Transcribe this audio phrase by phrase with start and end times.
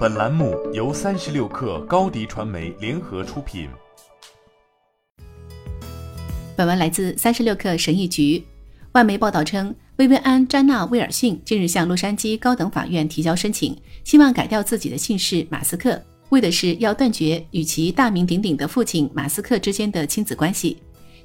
[0.00, 3.68] 本栏目由三十六氪高低传媒联合出品。
[6.56, 8.42] 本文来自三十六氪神译局。
[8.92, 20.78] 外媒报道称，薇薇安·詹娜·威尔逊近日向洛杉矶高等法院提交申请，希望改掉自己的姓氏马斯克，为的是要断绝与其大名鼎鼎的父亲马斯克之间的亲子关系。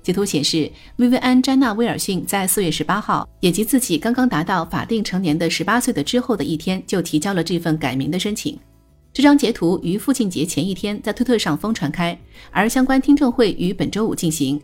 [0.05, 8.55] 截图显示，薇薇安·詹娜·威尔逊在四月十八号，也即自己刚刚达到法定成年的十八岁的之后的一天，就提交了这份改名的申请。
[9.11, 12.15] 这张截图于父亲节前一天在推特上疯传开，
[12.51, 14.61] 而相关听证会于本周五进行。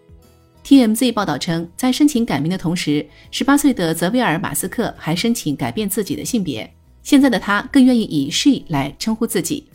[0.64, 6.72] TMZ 报道称，在申请改名的同时，十八岁的泽维尔·马斯克还申请改变自己的性别，
[7.02, 9.66] 现在的他更愿意以 she 来称呼自己。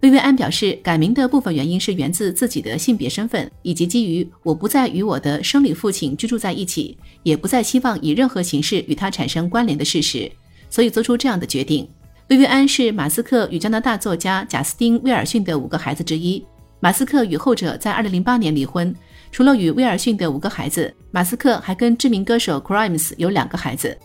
[0.00, 10.30] 薇薇安表示，改名的部分原因是源自自己的性别身份，以及基于我不再与我的生理父亲居住在一起，也不再希望以任何形式与他产生关联的事实，
[10.70, 11.86] 所以做出这样的决定。
[12.28, 16.42] 薇薇安是马斯克与加拿大作家贾斯汀·威尔逊的五个孩子之一。
[16.78, 18.94] 马斯克与后者在2008年离婚。
[19.30, 23.96] 除了与威尔逊的五个孩子，马斯克还跟知名歌手 Crimes 有两个孩子。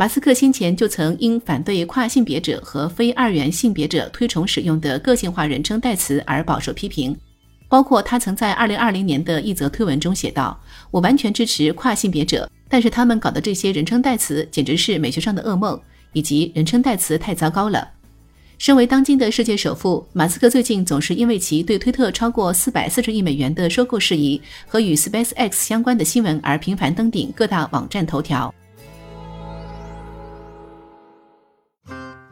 [0.00, 7.14] 马斯克先前就曾因反对跨性别者和非二元性别者推崇使用的个性化人称代词而饱受批评，
[7.68, 10.58] 包括他曾在二零二零年的一则推文中写道
[10.90, 15.78] ：“我完全支持跨性别者，但是他们搞的这些人称代词简直是美学上的噩梦，
[16.14, 17.86] 以及人称代词太糟糕了。”
[18.56, 28.54] 身为当今的世界首富，马斯克最近总是因为其对推特超过四百四十亿美元的收购事宜和与 SpaceX 相关的新闻而频繁登顶各大网站头条。